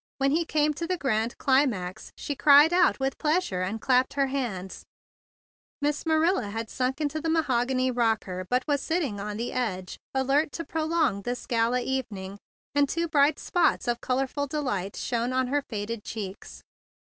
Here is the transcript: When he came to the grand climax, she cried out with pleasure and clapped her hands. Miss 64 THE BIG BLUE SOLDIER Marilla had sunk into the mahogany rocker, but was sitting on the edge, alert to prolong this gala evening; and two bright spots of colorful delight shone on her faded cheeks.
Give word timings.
When 0.17 0.31
he 0.31 0.45
came 0.45 0.73
to 0.73 0.87
the 0.87 0.97
grand 0.97 1.37
climax, 1.37 2.11
she 2.17 2.35
cried 2.35 2.73
out 2.73 2.99
with 2.99 3.19
pleasure 3.19 3.61
and 3.61 3.79
clapped 3.79 4.13
her 4.15 4.25
hands. 4.25 4.83
Miss 5.79 5.97
64 5.97 6.13
THE 6.13 6.15
BIG 6.15 6.19
BLUE 6.19 6.25
SOLDIER 6.29 6.33
Marilla 6.47 6.51
had 6.51 6.69
sunk 6.71 7.01
into 7.01 7.21
the 7.21 7.29
mahogany 7.29 7.91
rocker, 7.91 8.47
but 8.49 8.67
was 8.67 8.81
sitting 8.81 9.19
on 9.19 9.37
the 9.37 9.51
edge, 9.53 9.99
alert 10.15 10.51
to 10.53 10.63
prolong 10.65 11.21
this 11.21 11.45
gala 11.45 11.81
evening; 11.81 12.39
and 12.73 12.89
two 12.89 13.07
bright 13.07 13.37
spots 13.37 13.87
of 13.87 14.01
colorful 14.01 14.47
delight 14.47 14.95
shone 14.95 15.31
on 15.33 15.49
her 15.49 15.61
faded 15.69 16.03
cheeks. 16.03 16.63